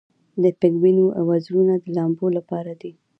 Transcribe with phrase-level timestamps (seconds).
[0.43, 0.97] د پینګوین
[1.29, 2.91] وزرونه د لامبو لپاره دي